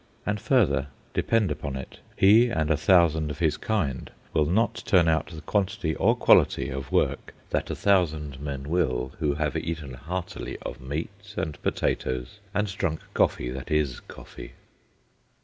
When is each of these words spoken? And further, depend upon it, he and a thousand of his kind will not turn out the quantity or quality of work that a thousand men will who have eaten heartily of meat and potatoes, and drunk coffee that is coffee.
And 0.25 0.41
further, 0.41 0.87
depend 1.13 1.51
upon 1.51 1.75
it, 1.75 1.99
he 2.17 2.47
and 2.49 2.71
a 2.71 2.75
thousand 2.75 3.29
of 3.29 3.37
his 3.37 3.55
kind 3.55 4.09
will 4.33 4.47
not 4.47 4.81
turn 4.87 5.07
out 5.07 5.27
the 5.27 5.41
quantity 5.41 5.93
or 5.93 6.15
quality 6.15 6.69
of 6.69 6.91
work 6.91 7.35
that 7.51 7.69
a 7.69 7.75
thousand 7.75 8.39
men 8.39 8.67
will 8.67 9.11
who 9.19 9.35
have 9.35 9.55
eaten 9.55 9.93
heartily 9.93 10.57
of 10.63 10.81
meat 10.81 11.35
and 11.37 11.61
potatoes, 11.61 12.39
and 12.51 12.75
drunk 12.77 13.01
coffee 13.13 13.51
that 13.51 13.69
is 13.69 13.99
coffee. 13.99 14.53